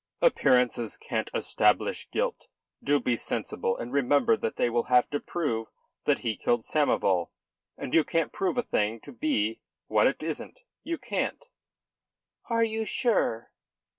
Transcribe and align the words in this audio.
"Appearances 0.19 0.97
can't 0.97 1.29
establish 1.31 2.09
guilt. 2.09 2.47
Do 2.83 2.99
be 2.99 3.15
sensible, 3.15 3.77
and 3.77 3.93
remember 3.93 4.35
that 4.35 4.55
they 4.55 4.67
will 4.67 4.85
have 4.85 5.07
to 5.11 5.19
prove 5.19 5.67
that 6.05 6.19
he 6.25 6.35
killed 6.35 6.63
Samoval. 6.65 7.29
And 7.77 7.93
you 7.93 8.03
can't 8.03 8.33
prove 8.33 8.57
a 8.57 8.63
thing 8.63 8.99
to 9.01 9.11
be 9.11 9.61
what 9.85 10.07
it 10.07 10.23
isn't. 10.23 10.61
You 10.83 10.97
can't!" 10.97 11.45
"Are 12.49 12.63
you 12.63 12.83
sure?" 12.83 13.51